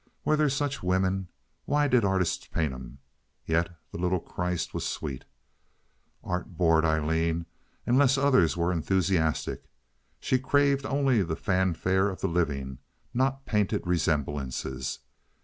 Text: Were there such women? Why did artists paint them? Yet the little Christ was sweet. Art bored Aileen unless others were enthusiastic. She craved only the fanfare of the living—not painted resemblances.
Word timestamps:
Were 0.25 0.35
there 0.35 0.49
such 0.49 0.81
women? 0.81 1.27
Why 1.65 1.87
did 1.87 2.03
artists 2.03 2.47
paint 2.47 2.71
them? 2.71 2.97
Yet 3.45 3.69
the 3.91 3.99
little 3.99 4.19
Christ 4.19 4.73
was 4.73 4.83
sweet. 4.83 5.25
Art 6.23 6.57
bored 6.57 6.83
Aileen 6.83 7.45
unless 7.85 8.17
others 8.17 8.57
were 8.57 8.71
enthusiastic. 8.71 9.65
She 10.19 10.39
craved 10.39 10.87
only 10.87 11.21
the 11.21 11.35
fanfare 11.35 12.09
of 12.09 12.19
the 12.19 12.27
living—not 12.29 13.45
painted 13.45 13.85
resemblances. 13.85 15.01